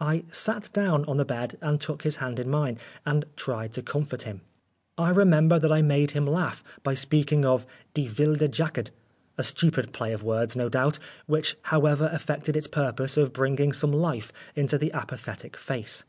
I 0.00 0.24
sat 0.30 0.72
down 0.72 1.04
on 1.04 1.18
the 1.18 1.24
bed 1.26 1.58
and 1.60 1.78
took 1.78 2.00
his 2.02 2.16
hand 2.16 2.38
in 2.38 2.48
mine 2.48 2.78
and 3.04 3.26
tried 3.36 3.74
to 3.74 3.82
comfort 3.82 4.22
him. 4.22 4.40
I 4.96 5.10
remember 5.10 5.58
that 5.58 5.70
I 5.70 5.82
made 5.82 6.12
him 6.12 6.26
laugh 6.26 6.64
by 6.82 6.94
speaking 6.94 7.44
of" 7.44 7.66
Die 7.92 8.08
Wilde 8.18 8.38
Jagd," 8.50 8.88
a 9.36 9.42
stupid 9.42 9.92
play 9.92 10.14
of 10.14 10.22
words, 10.22 10.56
no 10.56 10.70
doubt, 10.70 10.98
which 11.26 11.58
however 11.64 12.08
effected 12.10 12.56
its 12.56 12.68
purpose 12.68 13.18
of 13.18 13.34
bringing 13.34 13.72
some 13.74 13.92
life 13.92 14.32
into 14.56 14.78
the 14.78 14.94
apathetic 14.94 15.58
face. 15.58 16.04